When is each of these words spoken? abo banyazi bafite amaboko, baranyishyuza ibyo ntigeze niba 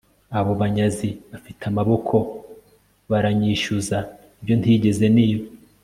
abo 0.37 0.51
banyazi 0.61 1.09
bafite 1.31 1.61
amaboko, 1.71 2.15
baranyishyuza 3.09 3.97
ibyo 4.41 4.55
ntigeze 4.59 5.05
niba 5.17 5.45